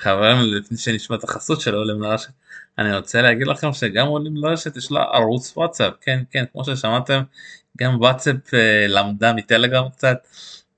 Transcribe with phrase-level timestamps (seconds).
[0.00, 2.30] חברים לפני שנשמע את החסות של עולים לרשת
[2.78, 7.22] אני רוצה להגיד לכם שגם עולים לרשת יש לה ערוץ וואטסאפ כן כן כמו ששמעתם
[7.78, 10.18] גם וואטסאפ אה, למדה מטלגרם קצת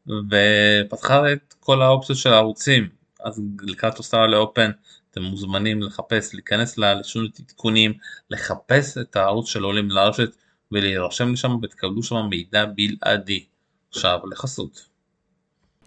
[0.06, 2.88] ופתחה את כל האופציות של הערוצים
[3.24, 4.70] אז לקראת אוסטרליה אופן
[5.10, 7.92] אתם מוזמנים לחפש להיכנס ללשון עדכונים
[8.30, 10.30] לחפש את הערוץ של עולים לרשת
[10.72, 13.44] ולהירשם לשם ותקבלו שם מידע בלעדי.
[13.90, 14.88] עכשיו לחסות.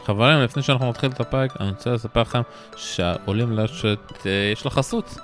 [0.05, 2.41] חברים לפני שאנחנו נתחיל את הפרק אני רוצה לספר לכם
[2.75, 5.18] שעולים לרשת אה, יש לה חסות.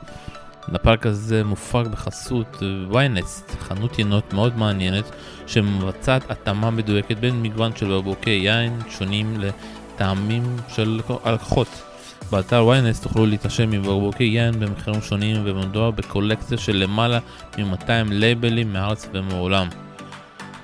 [0.73, 5.11] הפרק הזה מופק בחסות ויינסט, חנות ינות מאוד מעניינת
[5.47, 11.67] שמבצעת התאמה מדויקת בין מגוון של בקבוקי יין שונים לטעמים של הלקוחות.
[12.31, 17.19] באתר ויינסט תוכלו להתרשם מבקבוקי יין במחירים שונים ומדובר בקולקציה של למעלה
[17.57, 19.67] מ-200 לייבלים מארץ ומעולם.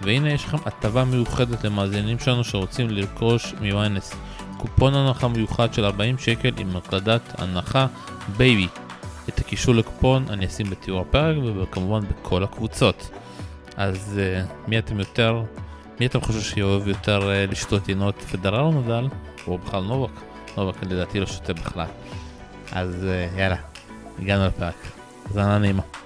[0.02, 4.16] והנה יש לכם הטבה מיוחדת למאזינים שלנו שרוצים לרכוש מ-ynet.
[4.58, 7.88] קופון הנחה מיוחד של 40 שקל עם הקלדת הנחה
[8.38, 8.68] בייבי.
[9.30, 13.10] את הקישור לקופון אני אשים בתיאור הפרק וכמובן בכל הקבוצות.
[13.78, 15.44] אז אה, מי אתם יותר,
[16.00, 19.08] מי אתם חושבים שאוהב יותר אה, לשתות יינות פדרל או נדל?
[19.48, 20.12] או בכלל נובק?
[20.58, 21.88] נובק לדעתי לא שותה בכלל.
[22.72, 23.58] אז אה, יאללה,
[24.20, 24.76] הגענו לפרק.
[25.26, 26.03] האזנה נעימה.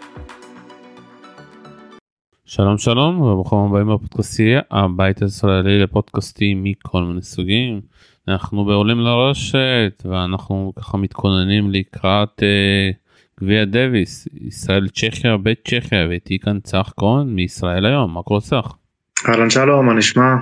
[2.50, 7.82] שלום שלום וברוכים הבאים בפודקאסטייה הבית הישראלי לפודקאסטים מכל מיני סוגים
[8.28, 12.90] אנחנו בעולים לרשת ואנחנו ככה מתכוננים לקראת אה,
[13.40, 18.76] גביע דוויס ישראל צ'כיה בית צ'כיה ואיתי כאן צח כהן מישראל היום מה קורה צח?
[19.30, 20.36] אהלן שלום מה נשמע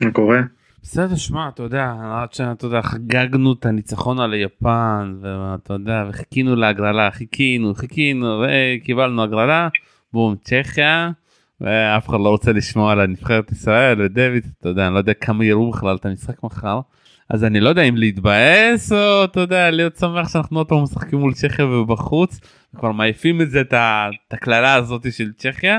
[0.00, 0.40] מה קורה?
[0.82, 6.56] בסדר שמע אתה יודע עד שאתה יודע חגגנו את הניצחון על יפן ואתה יודע וחיכינו
[6.56, 9.68] להגרלה חיכינו חיכינו וקיבלנו הגרלה
[10.12, 11.10] בום צ'כיה.
[11.60, 15.44] ואף אחד לא רוצה לשמוע על הנבחרת ישראל ודויד אתה יודע אני לא יודע כמה
[15.44, 16.80] יראו בכלל את המשחק מחר
[17.30, 21.18] אז אני לא יודע אם להתבאס או אתה יודע להיות שמח שאנחנו עוד פעם משחקים
[21.18, 22.40] מול צ'כיה ובחוץ
[22.76, 23.74] כבר מעיפים את זה את
[24.32, 25.78] הקללה הזאת של צ'כיה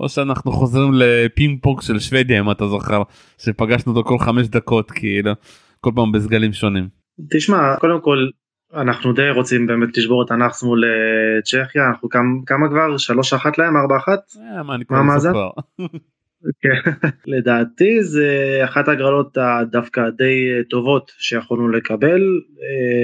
[0.00, 3.02] או שאנחנו חוזרים לפינג פונג של שוודיה אם אתה זוכר
[3.38, 5.32] שפגשנו אותו כל חמש דקות כאילו
[5.80, 6.88] כל פעם בסגלים שונים.
[7.30, 8.28] תשמע קודם כל
[8.74, 11.88] אנחנו די רוצים באמת לשבור את הנאחס מול אה, צ'כיה.
[11.88, 12.96] אנחנו כמה, כמה כבר?
[12.98, 13.76] שלוש אחת להם?
[13.76, 14.20] ארבע אחת?
[14.56, 15.50] אה, מה לזה כבר.
[16.60, 16.90] כן.
[17.36, 19.38] לדעתי זה אחת הגרלות
[19.70, 22.20] דווקא די אה, טובות שיכולנו לקבל.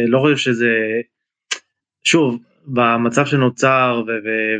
[0.09, 0.71] לא חושב שזה
[2.05, 4.03] שוב במצב שנוצר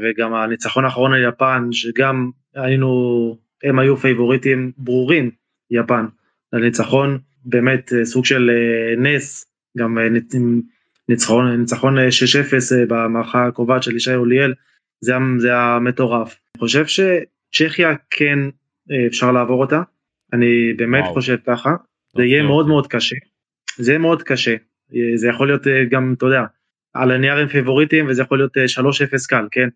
[0.03, 5.31] וגם הניצחון האחרון על יפן שגם היינו הם היו פייבוריטים ברורים
[5.71, 6.07] יפן
[6.53, 7.19] לניצחון.
[7.45, 8.51] באמת סוג של
[8.99, 9.47] נס
[9.79, 9.99] גם
[11.09, 14.55] ניצחון ניצחון 6-0 אה, במערכה הקובעת של ישי אוליאל
[15.01, 16.39] זה, זה המטורף.
[16.55, 18.39] אני חושב שצ'כיה כן
[18.91, 19.83] אה, אפשר לעבור אותה
[20.33, 21.15] אני באמת וואו.
[21.15, 21.75] חושב ככה
[22.17, 22.73] זה יהיה מאוד אוקיי.
[22.73, 23.17] מאוד קשה
[23.77, 24.55] זה יהיה מאוד קשה
[24.95, 26.45] אה, זה יכול להיות גם אתה יודע
[26.95, 29.69] על הנייר הם פיבוריטים וזה יכול להיות 3-0 קל כן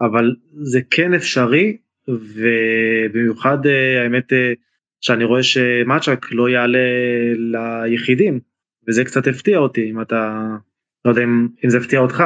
[0.00, 1.76] אבל זה כן אפשרי
[2.08, 3.58] ובמיוחד
[4.02, 4.32] האמת
[5.00, 6.78] שאני רואה שמאצ'ק לא יעלה
[7.36, 8.40] ליחידים
[8.88, 10.46] וזה קצת הפתיע אותי אם אתה
[11.04, 12.24] לא יודע אם, אם זה הפתיע אותך.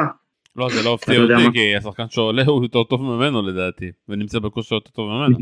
[0.55, 4.75] לא זה לא הפתיע אותי כי השחקן שעולה הוא יותר טוב ממנו לדעתי ונמצא בכושר
[4.75, 5.37] יותר טוב ממנו.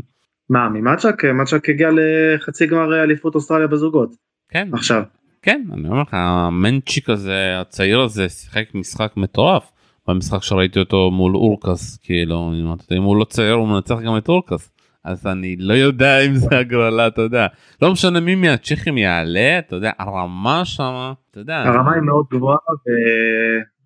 [0.50, 4.10] מה ממצ'ק מצ'ק הגיע לחצי גמר אליפות אוסטרליה בזוגות.
[4.48, 4.68] כן.
[4.72, 5.02] עכשיו.
[5.42, 9.72] כן אני אומר לך המנצ'יק הזה הצעיר הזה שיחק משחק מטורף
[10.08, 12.52] במשחק שראיתי אותו מול אורקס כאילו
[12.92, 14.70] אם הוא לא צעיר הוא מנצח גם את אורקס.
[15.04, 17.46] אז אני לא יודע אם זה הגרלה אתה יודע.
[17.82, 21.56] לא משנה מי מהצ'כים יעלה אתה יודע הרמה שמה אתה יודע.
[21.56, 22.56] הרמה היא מאוד גבוהה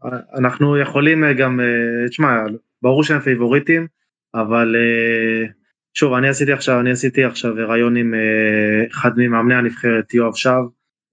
[0.05, 2.45] ואנחנו יכולים גם אה, תשמע
[2.83, 3.87] ברור שהם פייבוריטים
[4.35, 5.49] אבל אה,
[5.95, 10.63] שוב אני עשיתי עכשיו אני עשיתי עכשיו ריאיון עם אה, אחד ממאמני הנבחרת יואב שב.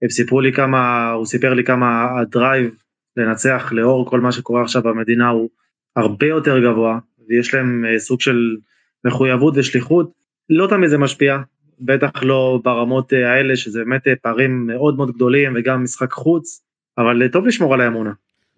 [0.02, 2.74] הם סיפרו לי כמה הוא סיפר לי כמה ה drive
[3.16, 5.48] לנצח לאור כל מה שקורה עכשיו במדינה הוא
[5.96, 6.98] הרבה יותר גבוה
[7.28, 8.56] ויש להם סוג של
[9.04, 10.10] מחויבות ושליחות,
[10.50, 11.38] לא תמיד זה משפיע,
[11.80, 16.62] בטח לא ברמות אה, האלה שזה באמת אה, פערים מאוד מאוד גדולים וגם משחק חוץ,
[16.98, 18.10] אבל אה, טוב לשמור על האמונה,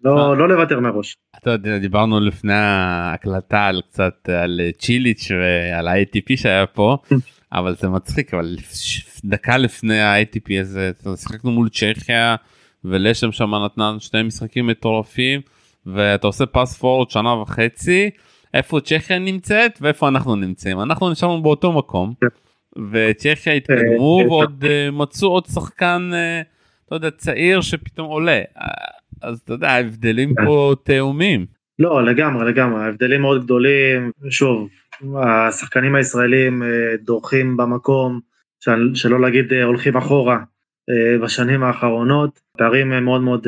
[0.03, 1.15] לא, לא לוותר מראש.
[1.37, 6.97] אתה יודע, דיברנו לפני ההקלטה על קצת על צ'יליץ' ועל ה-ATP שהיה פה,
[7.51, 8.55] אבל זה מצחיק, אבל
[9.25, 12.35] דקה לפני ה-ATP הזה שיחקנו מול צ'כיה
[12.85, 15.41] ולשם שם נתנה שני משחקים מטורפים
[15.85, 18.09] ואתה עושה פס פורוד שנה וחצי.
[18.57, 20.81] איפה צ'כיה נמצאת ואיפה אנחנו נמצאים.
[20.81, 22.27] אנחנו נשארנו באותו מקום כן.
[22.91, 26.41] וצ'כיה התקדמו אה, ועוד אה, מצאו עוד שחקן אה,
[26.85, 28.41] אתה יודע צעיר שפתאום עולה.
[29.21, 31.45] אז אתה יודע ההבדלים פה תאומים.
[31.79, 32.83] לא לגמרי לגמרי.
[32.83, 34.11] ההבדלים מאוד גדולים.
[34.29, 34.67] שוב
[35.23, 36.63] השחקנים הישראלים
[37.01, 38.19] דורכים במקום
[38.93, 40.39] שלא להגיד הולכים אחורה
[41.21, 42.39] בשנים האחרונות.
[42.57, 43.47] פערים מאוד מאוד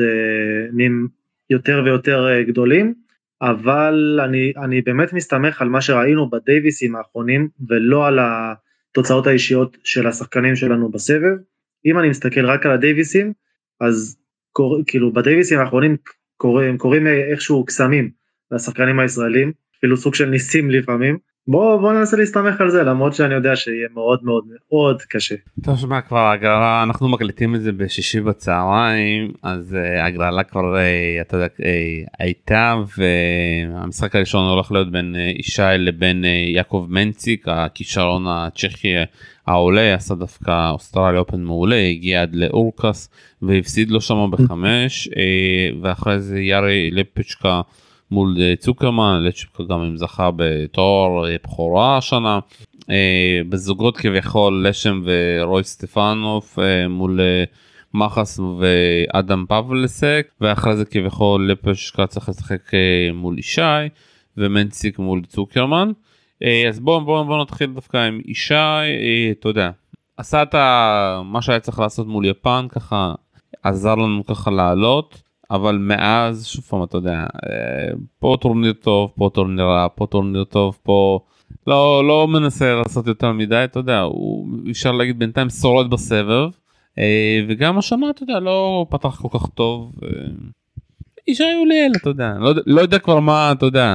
[0.72, 1.08] נהיים
[1.50, 2.94] יותר ויותר אה, גדולים,
[3.42, 10.06] אבל אני, אני באמת מסתמך על מה שראינו בדייוויסים האחרונים ולא על התוצאות האישיות של
[10.06, 11.36] השחקנים שלנו בסבב.
[11.86, 13.32] אם אני מסתכל רק על הדייוויסים,
[13.80, 14.16] אז
[14.52, 15.96] קור, כאילו בדייוויסים האחרונים
[16.36, 18.10] קוראים, קוראים איכשהו קסמים
[18.50, 21.18] לשחקנים הישראלים, אפילו סוג של ניסים לפעמים.
[21.48, 25.34] בוא בוא ננסה להסתמך על זה למרות שאני יודע שיהיה מאוד מאוד מאוד קשה.
[25.64, 31.20] טוב שמע כבר הגרלה אנחנו מקליטים את זה בשישי בצהריים אז uh, הגרלה כבר uh,
[31.20, 31.60] אתה יודע uh,
[32.18, 38.94] הייתה והמשחק הראשון הולך להיות בין uh, ישי לבין uh, יעקב מנציק הכישרון הצ'כי
[39.46, 43.10] העולה עשה דווקא אוסטרליה אופן מעולה הגיע עד לאורקס
[43.42, 45.12] והפסיד לו שם בחמש uh,
[45.82, 47.60] ואחרי זה יארי לפצ'קה.
[48.10, 52.38] מול אה, צוקרמן, לצ'פקה גם אם זכה בתואר אה, בכורה השנה.
[52.90, 56.58] אה, בזוגות כביכול לשם ורוי סטפנוף
[56.88, 57.20] מול
[57.94, 62.70] מחס ואדם פבלסק ואחרי זה כביכול לפשקה צריך לשחק
[63.14, 63.88] מול ישי
[64.36, 65.90] ומנציק מול צוקרמן.
[66.68, 68.54] אז בואו בוא, בוא נתחיל דווקא עם ישי,
[69.30, 69.70] אתה יודע,
[70.16, 70.54] עשה את
[71.24, 73.14] מה שהיה צריך לעשות מול יפן ככה
[73.62, 75.29] עזר לנו ככה לעלות.
[75.50, 80.44] אבל מאז שוב פעם אתה יודע אה, פה טורניר טוב פה טורניר רע פה טורניר
[80.44, 81.20] טוב פה
[81.66, 86.50] לא לא מנסה לעשות יותר מדי אתה יודע הוא אפשר להגיד בינתיים שורד בסבב
[86.98, 89.92] אה, וגם השנה אתה יודע לא פתח כל כך טוב.
[91.28, 93.94] איש היו ליל אתה יודע לא, לא יודע כבר מה אתה יודע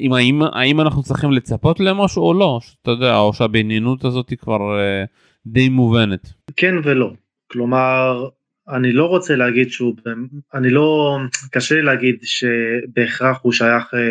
[0.00, 4.38] אם האם, האם אנחנו צריכים לצפות למשהו או לא אתה יודע או שהבעניינות הזאת היא
[4.38, 5.04] כבר אה,
[5.46, 6.32] די מובנת.
[6.56, 7.10] כן ולא
[7.50, 8.28] כלומר
[8.68, 9.94] אני לא רוצה להגיד שהוא,
[10.54, 11.18] אני לא,
[11.50, 14.10] קשה לי להגיד שבהכרח הוא שייך אה,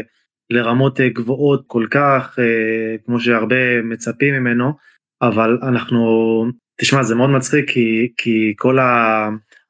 [0.50, 4.74] לרמות אה, גבוהות כל כך, אה, כמו שהרבה מצפים ממנו,
[5.22, 6.02] אבל אנחנו,
[6.82, 8.78] תשמע זה מאוד מצחיק כי, כי כל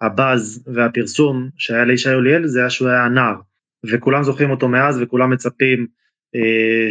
[0.02, 3.36] הבאז והפרסום שהיה לישי אוליאל זה היה שהוא היה נער,
[3.86, 5.88] וכולם זוכרים אותו מאז וכולם מצפים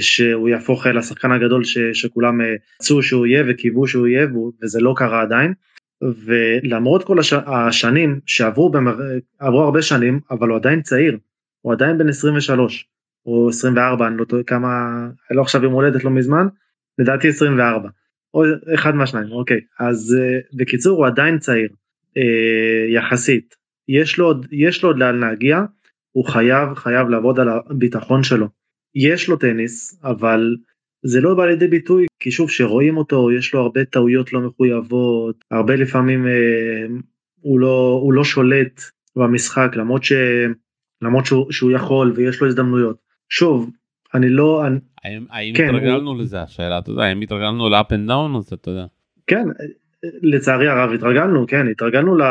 [0.01, 2.41] שהוא יהפוך לשחקן הגדול ש, שכולם
[2.81, 4.27] רצו שהוא יהיה וקיוו שהוא יהיה
[4.63, 5.55] וזה לא קרה עדיין.
[6.03, 7.33] ולמרות כל הש...
[7.33, 8.97] השנים שעברו, במר...
[9.39, 11.19] עברו הרבה שנים, אבל הוא עדיין צעיר,
[11.61, 12.89] הוא עדיין בן 23
[13.27, 14.69] או 24, אני לא טועה כמה,
[15.31, 16.47] לו עכשיו יום הולדת לא מזמן,
[16.99, 17.89] לדעתי 24,
[18.35, 18.43] או
[18.75, 23.55] אחד מהשניים, אוקיי, אז uh, בקיצור הוא עדיין צעיר, uh, יחסית,
[23.89, 25.61] יש לו, יש לו עוד לאן להגיע,
[26.13, 28.49] הוא חייב, חייב לעבוד על הביטחון שלו,
[28.95, 30.57] יש לו טניס, אבל
[31.03, 35.45] זה לא בא לידי ביטוי כי שוב שרואים אותו יש לו הרבה טעויות לא מחויבות
[35.51, 36.87] הרבה לפעמים אה,
[37.41, 38.83] הוא לא הוא לא שולט
[39.17, 40.13] במשחק למרות ש...
[41.03, 42.97] למרות שהוא, שהוא יכול ויש לו הזדמנויות
[43.29, 43.71] שוב
[44.15, 44.79] אני לא אני...
[45.05, 46.21] האם, האם כן, התרגלנו הוא...
[46.21, 48.87] לזה השאלה אתה יודע האם התרגלנו ל up and down הזה אתה יודע.
[49.27, 49.47] כן
[50.23, 52.23] לצערי הרב התרגלנו כן התרגלנו ל,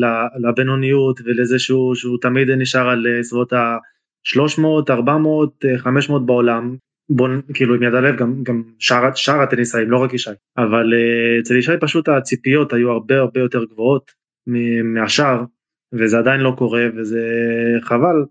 [0.00, 0.06] ל,
[0.48, 3.76] לבינוניות ולזה שהוא, שהוא תמיד נשאר על אה, סביבות ה
[4.24, 6.76] 300 400 500 בעולם
[7.10, 10.92] בוא כאילו עם יד על הלב גם גם שאר שאר הטניסאים לא רק ישי אבל
[10.92, 14.10] אה, אצל ישי פשוט הציפיות היו הרבה הרבה יותר גבוהות
[14.84, 15.44] מהשאר
[15.92, 17.22] וזה עדיין לא קורה וזה
[17.82, 18.24] חבל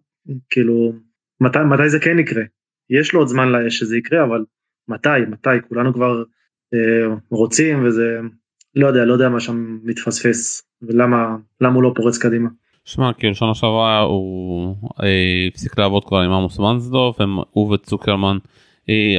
[0.49, 0.93] כאילו
[1.41, 2.43] מתי מתי זה כן יקרה
[2.89, 4.45] יש לו עוד זמן שזה יקרה אבל
[4.87, 6.23] מתי מתי כולנו כבר
[6.75, 8.19] uh, רוצים וזה
[8.75, 12.49] לא יודע לא יודע מה שם מתפספס ולמה למה הוא לא פורץ קדימה.
[12.85, 17.17] שמע כאילו שנה שעברה הוא אה, הפסיק לעבוד כבר עם עמוס מנסדורף
[17.51, 18.62] הוא וצוקרמן אה,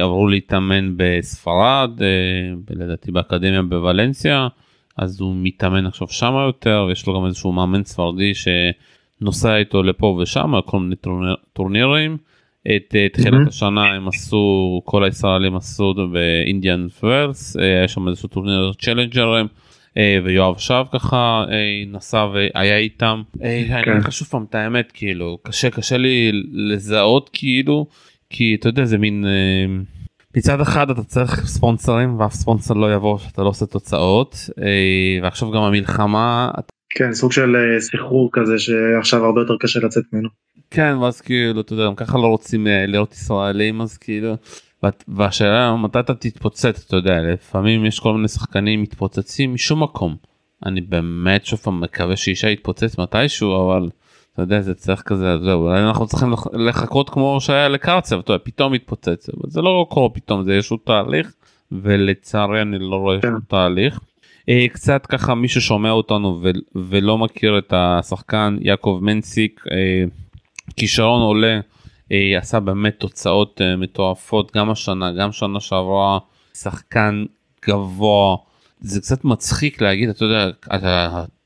[0.01, 4.47] עברו להתאמן בספרד אה, לדעתי באקדמיה בוולנסיה
[4.97, 10.19] אז הוא מתאמן עכשיו שמה יותר ויש לו גם איזשהו מאמן ספרדי שנוסע איתו לפה
[10.21, 10.95] ושם כל מיני
[11.53, 12.17] טורנירים.
[12.75, 19.47] את תחילת השנה הם עשו כל הישראלים עשו באינדיאן פרס היה שם איזשהו טורניר צ'לנג'רים.
[19.97, 23.21] אה, ויואב שב ככה אה, נסע והיה איתם.
[23.43, 27.87] אה, אני אגיד לך שוב פעם את האמת כאילו קשה קשה לי לזהות כאילו
[28.29, 29.25] כי אתה יודע זה מין
[30.37, 34.49] מצד אחד אתה צריך ספונסרים ואף ספונסר לא יבוא שאתה לא עושה תוצאות
[35.23, 36.51] ועכשיו גם המלחמה.
[36.89, 40.29] כן סוג של סחרור כזה שעכשיו הרבה יותר קשה לצאת ממנו.
[40.71, 44.35] כן ואז כאילו אתה יודע גם ככה לא רוצים להיות ישראלים אז כאילו
[45.07, 50.15] והשאלה מתי אתה תתפוצץ אתה יודע לפעמים יש כל מיני שחקנים מתפוצצים משום מקום.
[50.65, 53.89] אני באמת שוב פעם מקווה שאישה יתפוצץ מתישהו אבל
[54.35, 58.43] אתה יודע זה צריך כזה זהו אולי אנחנו צריכים לחכות כמו שהיה לקרצב אתה יודע
[58.45, 61.33] פתאום מתפוצץ אבל זה לא קורה פתאום זה איזשהו תהליך
[61.71, 63.33] ולצערי אני לא רואה כן.
[63.47, 63.99] תהליך.
[64.49, 66.43] אה, קצת ככה מי ששומע אותנו
[66.75, 70.03] ולא מכיר את השחקן יעקב מנסיק אה,
[70.75, 71.59] כישרון עולה
[72.11, 76.19] אה, עשה באמת תוצאות אה, מטורפות גם השנה גם שנה שעברה
[76.53, 77.25] שחקן
[77.65, 78.37] גבוה
[78.81, 80.49] זה קצת מצחיק להגיד אתה יודע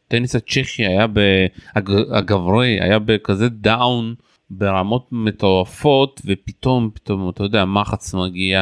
[0.10, 1.06] הטניס הצ'כי היה
[2.12, 4.16] הגברי היה בכזה דאון
[4.50, 8.62] ברמות מטורפות ופתאום פתאום אתה יודע מחץ מגיע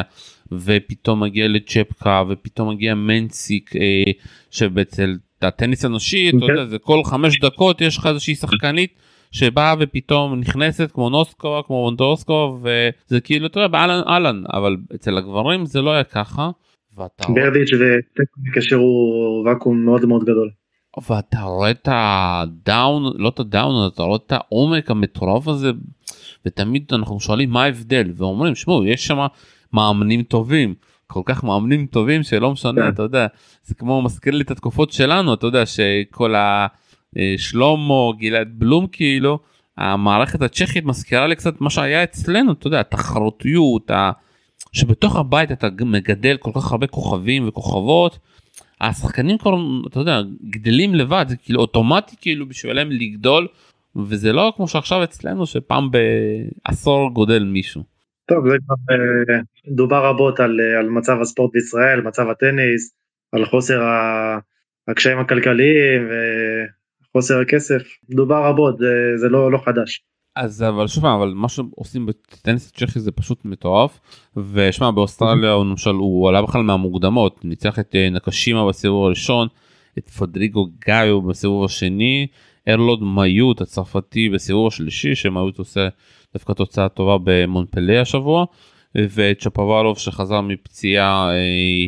[0.52, 4.12] ופתאום מגיע לצ'פקה ופתאום מגיע מנסיק אה,
[4.50, 8.90] שבצל הטניס הנשי אתה יודע זה כל חמש דקות יש לך איזושהי שחקנית
[9.30, 15.18] שבאה ופתאום נכנסת כמו נוסקו כמו וונדורסקו וזה כאילו אתה יודע באלן אהלן אבל אצל
[15.18, 16.50] הגברים זה לא היה ככה.
[17.34, 20.50] ברדיץ' וטקניק השאירו ואקום מאוד מאוד גדול.
[21.10, 25.70] ואתה רואה את הדאון לא את הדאון אתה רואה את העומק המטורף הזה
[26.46, 29.26] ותמיד אנחנו שואלים מה ההבדל ואומרים שמעו יש שם
[29.72, 30.74] מאמנים טובים
[31.06, 32.88] כל כך מאמנים טובים שלא משנה כן.
[32.88, 33.26] אתה יודע
[33.64, 36.34] זה כמו מזכיר לי את התקופות שלנו אתה יודע שכל
[37.16, 39.38] השלומו גלעד בלום כאילו
[39.76, 43.90] המערכת הצ'כית מזכירה לי קצת מה שהיה אצלנו אתה יודע התחרותיות
[44.72, 48.18] שבתוך הבית אתה מגדל כל כך הרבה כוכבים וכוכבות.
[48.80, 49.54] השחקנים כבר
[49.88, 50.20] אתה יודע
[50.50, 53.46] גדלים לבד זה כאילו אוטומטי כאילו בשבילם לגדול
[53.96, 57.82] וזה לא כמו שעכשיו אצלנו שפעם בעשור גודל מישהו.
[58.28, 62.94] טוב זה כבר אה, דובר רבות על, אה, על מצב הספורט בישראל מצב הטניס
[63.32, 63.82] על חוסר
[64.88, 66.08] הקשיים הכלכליים
[67.10, 70.02] וחוסר הכסף דובר רבות זה, זה לא לא חדש.
[70.40, 74.00] אז אבל שוב אבל מה שעושים בטניס הצ'כי זה פשוט מטורף.
[74.52, 79.48] ושמע באוסטרליה הוא למשל הוא עלה בכלל מהמוקדמות ניצח את אה, נקשימה בסיבוב הראשון
[79.98, 82.26] את פדריגו גאיו בסיבוב השני
[82.68, 85.88] ארלוד מיוט הצרפתי בסיבוב השלישי שמיוט עושה
[86.34, 88.44] דווקא תוצאה טובה במונפלה השבוע
[88.94, 91.86] ואת צ'פוואלוב שחזר מפציעה אה,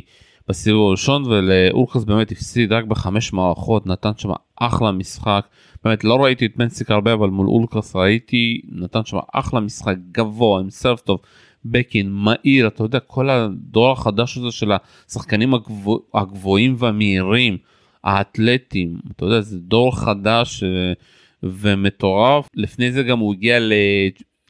[0.49, 5.47] בסיבוב הראשון ולאורקס באמת הפסיד רק בחמש מערכות נתן שם אחלה משחק
[5.84, 10.60] באמת לא ראיתי את מנסיק הרבה אבל מול אולקרס ראיתי נתן שם אחלה משחק גבוה
[10.60, 11.20] עם סרף טוב
[11.64, 14.72] בקין מהיר אתה יודע כל הדור החדש הזה של
[15.08, 17.58] השחקנים הגבוה, הגבוהים והמהירים
[18.04, 20.92] האתלטים אתה יודע זה דור חדש אה,
[21.42, 22.49] ומטורף.
[22.54, 23.58] לפני זה גם הוא הגיע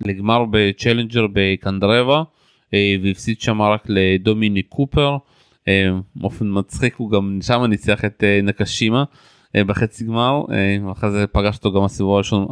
[0.01, 2.23] לגמר בצ'לנג'ר בקנדרבה
[2.75, 5.17] אה, והפסיד שם רק לדומיני קופר
[5.69, 9.05] אה, באופן מצחיק הוא גם שם ניצח את נקשימה
[9.57, 10.43] בחצי גמר
[10.93, 12.47] אחרי זה פגש אותו גם הסיבוב הראשון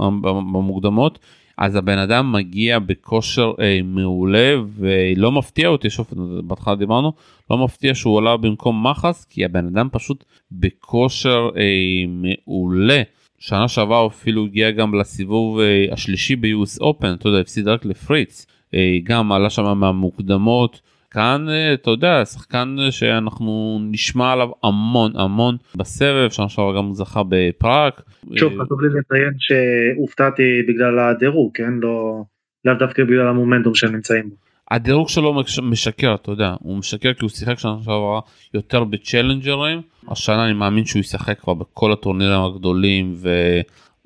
[0.53, 1.19] במוקדמות
[1.59, 6.07] אז הבן אדם מגיע בכושר אה, מעולה ולא מפתיע אותי שוב
[6.45, 7.13] בהתחלה דיברנו
[7.51, 13.03] לא מפתיע שהוא עולה במקום מחס כי הבן אדם פשוט בכושר אה, מעולה.
[13.39, 18.47] שנה שעברה אפילו הגיע גם לסיבוב אה, השלישי ביוס אופן אתה יודע הפסיד רק לפריץ
[18.75, 20.81] אה, גם עלה שם מהמוקדמות
[21.19, 27.23] כאן אה, אתה יודע שחקן שאנחנו נשמע עליו המון המון בסבב שנה שעברה גם זכה
[27.29, 27.93] בפראג.
[28.37, 32.23] שוב חשוב לי לציין שהופתעתי בגלל הדירוג כן לא
[32.65, 34.35] לאו דווקא בגלל המומנטום שהם נמצאים בו.
[34.71, 38.21] הדירוג שלו משקר אתה יודע הוא משקר כי הוא שיחק שנה שעברה
[38.55, 43.15] יותר בצ'לנג'רים השנה אני מאמין שהוא ישחק כבר בכל הטורנירים הגדולים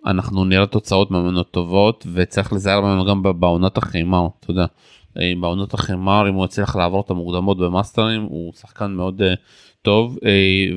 [0.05, 4.67] ואנחנו נראה תוצאות ממנו טובות וצריך לזהר ממנו גם בעונת החימה אתה יודע.
[5.21, 9.25] אה, בעונות החמר אם הוא יצליח לעבור את המוקדמות במאסטרים הוא שחקן מאוד uh,
[9.83, 10.21] טוב uh,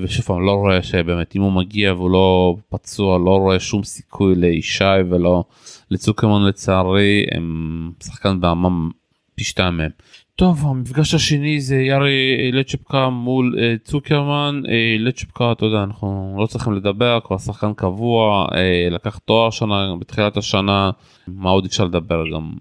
[0.03, 4.35] ושוב פעם לא רואה שבאמת אם הוא מגיע והוא לא פצוע לא רואה שום סיכוי
[4.35, 5.43] לישי ולא
[5.91, 8.89] לצוקרמן לצערי הם שחקן בעמם
[9.35, 9.91] פי שתיים מהם.
[10.35, 16.73] טוב המפגש השני זה יארי לצ'פקה מול צוקרמן uh, לצ'פקה אתה יודע אנחנו לא צריכים
[16.73, 18.47] לדבר כבר שחקן קבוע
[18.91, 20.91] לקח תואר שנה בתחילת השנה
[21.27, 22.51] מה עוד אפשר לדבר גם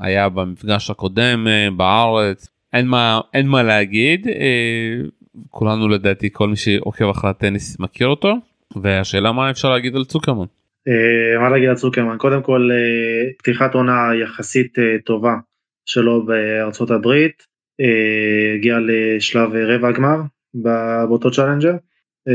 [0.00, 2.48] היה במפגש הקודם אה, בארץ.
[2.72, 4.28] אין מה אין מה להגיד.
[4.28, 5.08] אה,
[5.50, 8.34] כולנו לדעתי כל מי שעוקב אחרי הטניס מכיר אותו.
[8.82, 10.46] והשאלה מה אפשר להגיד על צוקרמן.
[10.88, 12.16] אה, מה להגיד על צוקרמן?
[12.18, 12.68] קודם כל
[13.38, 15.34] פתיחת עונה יחסית טובה
[15.86, 17.54] שלו בארצות הברית.
[18.54, 20.16] הגיע לשלב רבע הגמר
[20.54, 21.74] באותו צ'אלנג'ר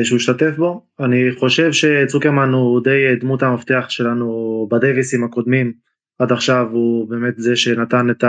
[0.04, 0.86] שהוא השתתף בו.
[1.00, 5.74] אני חושב שצוקרמן הוא די דמות המפתח שלנו בדייוויסים הקודמים
[6.20, 8.24] עד עכשיו הוא באמת זה שנתן את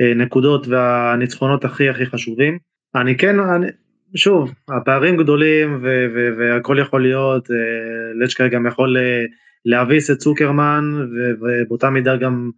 [0.00, 2.58] הנקודות והניצחונות הכי הכי חשובים.
[2.94, 3.66] אני כן, אני,
[4.14, 9.24] שוב, הפערים גדולים ו- ו- והכל יכול להיות, אה, לצ'קה גם יכול אה,
[9.64, 12.50] להביס את צוקרמן ו- ובאותה מידה גם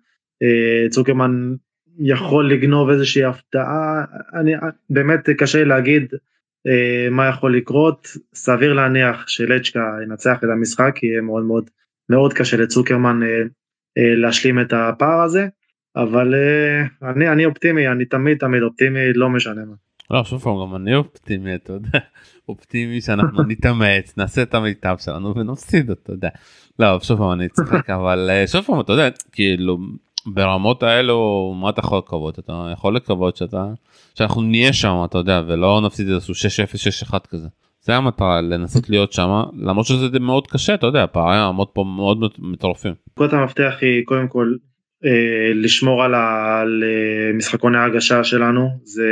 [0.42, 1.54] אה, צוקרמן
[1.98, 4.04] יכול לגנוב איזושהי הפתעה,
[4.40, 4.54] אני
[4.90, 6.14] באמת קשה להגיד
[7.10, 11.70] מה יכול לקרות, סביר להניח שלצ'קה ינצח את המשחק, יהיה מאוד מאוד
[12.10, 13.20] מאוד קשה לצוקרמן
[13.96, 15.46] להשלים את הפער הזה,
[15.96, 19.74] אבל אה, אני, אני אופטימי, אני תמיד תמיד אופטימי, לא משנה מה.
[20.10, 21.98] לא, שוב פעם, גם אני אופטימי, אתה יודע,
[22.48, 26.28] אופטימי שאנחנו נתאמץ, נעשה את המיטב שלנו ונפסיד, אתה יודע.
[26.78, 29.78] לא, שוב פעם, אני צוחק, אבל אה, שוב פעם, אתה יודע, כאילו,
[30.26, 32.38] ברמות האלו, מה אתה יכול לקוות?
[32.38, 33.66] אתה יכול לקוות שאתה,
[34.14, 36.34] שאנחנו נהיה שם, אתה יודע, ולא נפסיד איזשהו
[37.04, 37.48] 6-0, 6-1 כזה.
[37.82, 42.18] זה המטרה לנסות להיות שם למרות שזה מאוד קשה אתה יודע פערי הרמות פה מאוד
[42.38, 42.92] מטורפים.
[43.10, 44.54] נקודת המפתח היא קודם כל
[45.04, 48.68] אה, לשמור על, ה, על אה, משחקוני ההגשה שלנו.
[48.84, 49.08] זה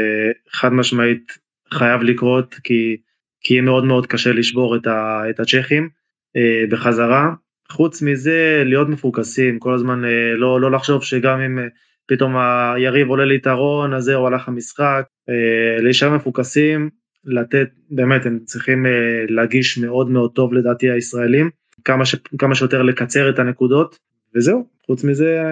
[0.50, 1.38] חד משמעית
[1.74, 2.96] חייב לקרות כי,
[3.40, 5.88] כי יהיה מאוד מאוד קשה לשבור את, ה, את הצ'כים
[6.36, 7.30] אה, בחזרה.
[7.72, 11.64] חוץ מזה להיות מפוקסים כל הזמן אה, לא, לא לחשוב שגם אם אה,
[12.08, 15.04] פתאום היריב עולה ליתרון אז זהו הלך המשחק.
[15.28, 16.90] אה, להישאר מפוקסים
[17.28, 18.90] לתת באמת הם צריכים אה,
[19.28, 21.50] להגיש מאוד מאוד טוב לדעתי הישראלים
[21.84, 23.98] כמה, ש, כמה שיותר לקצר את הנקודות
[24.36, 25.42] וזהו חוץ מזה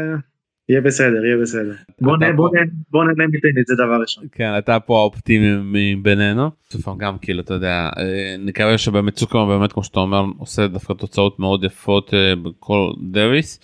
[0.68, 1.73] יהיה בסדר יהיה בסדר.
[2.00, 2.50] בוא נהנה בוא
[2.90, 4.25] בוא נהנה מטניס זה דבר ראשון.
[4.33, 6.50] כן אתה פה האופטימי מבינינו.
[6.99, 11.38] גם כאילו אתה יודע אה, נקווה שבאמת צוקר באמת כמו שאתה אומר עושה דווקא תוצאות
[11.38, 13.61] מאוד יפות בכל דוויס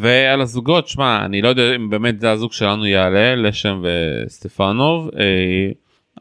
[0.00, 5.10] ועל הזוגות שמע אני לא יודע אם באמת זה הזוג שלנו יעלה לשם וסטפנוב.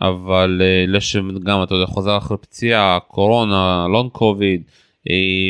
[0.01, 4.63] אבל אה, לשם גם אתה יודע חוזר אחרי פציעה קורונה לונג קוביד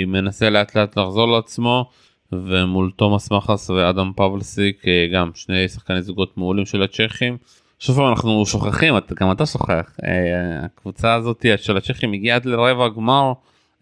[0.07, 1.89] מנסה לאט לאט לחזור לעצמו
[2.31, 7.37] ומול תומאס מחס ואדם פבלסיק אה, גם שני שחקני זוגות מעולים של הצ'כים.
[7.79, 13.33] שוב אנחנו שוכחים גם אתה שוכח אה, הקבוצה הזאת של הצ'כים הגיעה עד לרבע גמר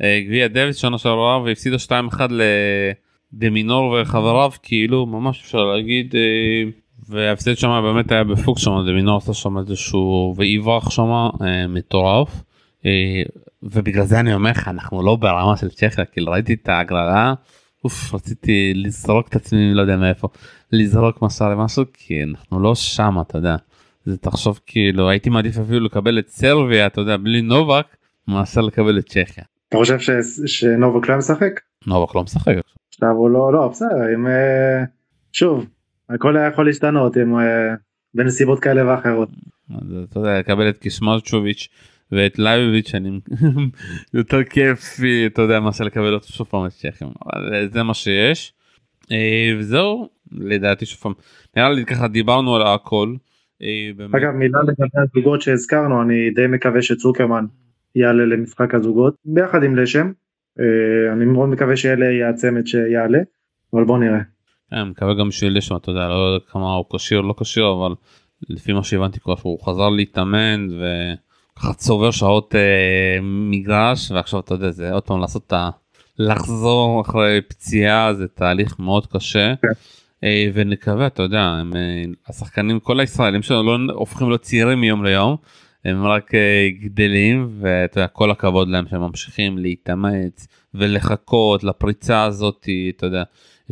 [0.01, 2.21] גביע דוויס שנה שעברה והפסידה 2-1
[3.33, 6.15] לדמינור וחבריו כאילו ממש אפשר להגיד
[7.09, 11.09] וההפסד שם באמת היה בפוקס שם דמינור עשה שם איזשהו ואיברח שם
[11.41, 12.43] אה, מטורף
[12.85, 13.23] אה,
[13.63, 17.33] ובגלל זה אני אומר לך אנחנו לא ברמה של צ'כיה כאילו ראיתי את ההגרלה
[17.83, 20.27] אוף רציתי לזרוק את עצמי לא יודע מאיפה
[20.71, 23.55] לזרוק מסע למשהו כי אנחנו לא שם אתה יודע.
[24.05, 27.85] זה תחשוב כאילו הייתי מעדיף אפילו לקבל את סרביה אתה יודע בלי נובק
[28.27, 29.43] מאשר לקבל את צ'כיה.
[29.69, 30.09] אתה חושב ש...
[30.45, 31.59] שנובק לא משחק?
[31.87, 32.53] נובק לא משחק.
[32.89, 34.83] עכשיו הוא לא לא בסדר אם אה,
[35.33, 35.65] שוב
[36.09, 37.75] הכל היה יכול להשתנות עם אה,
[38.13, 39.29] בנסיבות כאלה ואחרות.
[40.09, 41.69] אתה יודע לקבל את קיסמרצ'וביץ'
[42.11, 43.19] ואת לייביץ' אני
[44.13, 47.93] יותר כיפי אתה יודע מה לקבל אותו שוב פעם את צ'כים אבל אה, זה מה
[47.93, 48.53] שיש.
[49.11, 51.13] אה, וזהו לדעתי שוב פעם
[51.57, 53.15] נראה לי ככה דיברנו על הכל.
[54.13, 57.45] אגב מילה לגבי הזוגות שהזכרנו אני די מקווה שצוקרמן
[57.95, 60.11] יעלה למשחק הזוגות ביחד עם לשם
[61.13, 63.19] אני מאוד מקווה שאלה יהיה הצמד שיעלה
[63.73, 64.19] אבל בוא נראה.
[64.73, 67.95] אני מקווה גם שיהיה שם אתה יודע לא יודע כמה הוא כשיר לא כשיר אבל
[68.49, 70.67] לפי מה שהבנתי כבר שהוא חזר להתאמן
[71.57, 75.69] וככה צובר שעות אה, מגרש ועכשיו אתה יודע זה עוד פעם לעשות את ה...
[76.19, 79.67] לחזור אחרי פציעה זה תהליך מאוד קשה כן.
[80.23, 85.05] אה, ונקווה אתה יודע הם, אה, השחקנים כל הישראלים שלנו לא הופכים להיות צעירים מיום
[85.05, 85.35] ליום
[85.85, 92.67] הם רק אה, גדלים ואתה יודע כל הכבוד להם שהם ממשיכים להתאמץ ולחכות לפריצה הזאת
[92.97, 93.23] אתה יודע.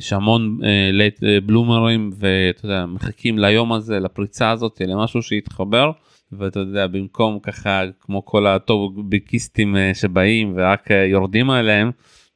[0.01, 0.59] יש המון
[0.91, 5.91] late אה, bloomer ים ואתה יודע מחכים ליום הזה לפריצה הזאת למשהו שיתחבר.
[6.31, 11.91] ואתה יודע במקום ככה כמו כל הטוקבקיסטים אה, שבאים ורק אה, יורדים עליהם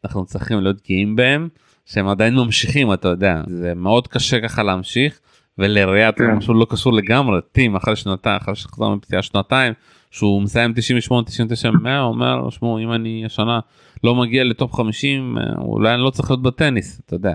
[0.06, 1.50] אנחנו צריכים להיות גאים בהם
[1.86, 3.42] שהם עדיין ממשיכים אתה יודע.
[3.48, 5.20] זה מאוד קשה ככה להמשיך
[5.58, 6.32] ולראיית כן.
[6.32, 9.74] משהו לא קשור לגמרי טים אחרי שנתיים אחרי שחזר מפציעה שנתיים
[10.12, 13.60] שהוא מסיים 98 99 100 אומר שמעו אם אני השנה
[14.04, 17.34] לא מגיע לטופ 50 אולי אני לא צריך להיות בטניס אתה יודע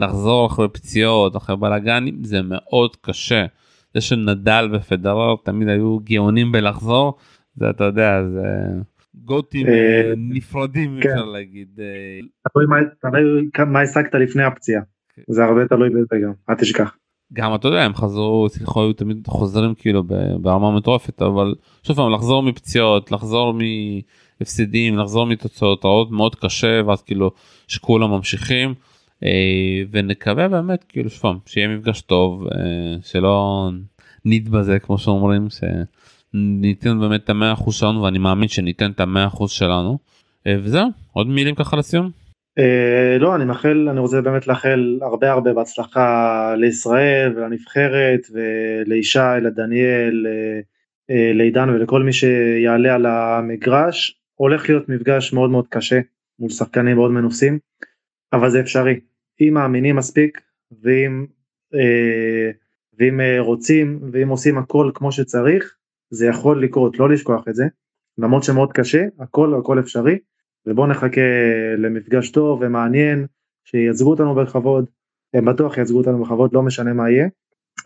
[0.00, 3.46] לחזור אחרי פציעות אחרי בלאגנים זה מאוד קשה.
[3.94, 7.18] זה שנדל ופדרר תמיד היו גאונים בלחזור
[7.56, 8.46] זה אתה יודע זה
[9.14, 11.08] גוטים אה, נפרדים כן.
[11.08, 11.68] אפשר להגיד.
[11.80, 12.20] אה.
[13.00, 14.82] תלוי מה השגת לפני הפציעה
[15.14, 15.22] כן.
[15.28, 16.96] זה הרבה תלוי בזה גם אל תשכח.
[17.32, 20.02] גם אתה יודע הם חזרו היו תמיד חוזרים כאילו
[20.40, 23.54] ברמה מטורפת אבל שוב פעם לחזור מפציעות לחזור
[24.40, 27.30] מהפסידים לחזור מתוצאות רעות מאוד קשה ואז כאילו
[27.68, 28.74] שכולם ממשיכים
[29.24, 33.68] אה, ונקווה באמת כאילו שוב פעם שיהיה מפגש טוב אה, שלא
[34.24, 39.50] נתבזה כמו שאומרים שניתן באמת את המאה אחוז שלנו ואני מאמין שניתן את המאה אחוז
[39.50, 39.98] שלנו
[40.46, 42.10] אה, וזהו עוד מילים ככה לסיום.
[42.60, 50.26] Uh, לא אני מאחל אני רוצה באמת לאחל הרבה הרבה בהצלחה לישראל ולנבחרת ולישי לדניאל
[50.26, 50.64] uh,
[51.10, 54.20] uh, לעידן ולכל מי שיעלה על המגרש.
[54.34, 56.00] הולך להיות מפגש מאוד מאוד קשה
[56.38, 57.58] מול שחקנים מאוד מנוסים
[58.32, 59.00] אבל זה אפשרי.
[59.40, 60.40] אם מאמינים מספיק
[60.82, 61.26] ואם,
[62.98, 65.74] ואם רוצים ואם עושים הכל כמו שצריך
[66.10, 66.98] זה יכול לקרות.
[66.98, 67.64] לא לשכוח את זה.
[68.18, 70.18] למרות שמאוד קשה הכל הכל אפשרי
[70.66, 71.20] ובואו נחכה
[71.78, 73.26] למפגש טוב ומעניין,
[73.64, 74.84] שייצגו אותנו בכבוד,
[75.34, 77.28] הם בטוח ייצגו אותנו בכבוד, לא משנה מה יהיה,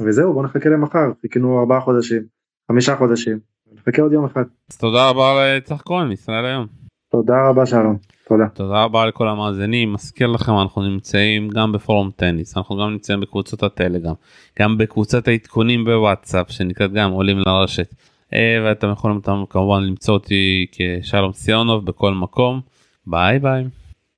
[0.00, 2.22] וזהו, בואו נחכה למחר, חיכינו ארבעה חודשים,
[2.68, 3.38] חמישה חודשים,
[3.72, 4.44] נחכה עוד יום אחד.
[4.70, 6.66] אז תודה רבה לצח כהן מישראל היום.
[7.10, 7.96] תודה רבה שלום.
[8.28, 8.48] תודה.
[8.48, 13.62] תודה רבה לכל המאזינים, מזכיר לכם אנחנו נמצאים גם בפורום טניס, אנחנו גם נמצאים בקבוצות
[13.62, 14.14] הטלגרם,
[14.58, 17.94] גם בקבוצת העדכונים בוואטסאפ שנקראת גם עולים לרשת.
[18.32, 22.60] אה, ואתם יכולים כמובן למצוא אותי כשלום סיונוב בכל מקום
[23.06, 23.64] ביי ביי.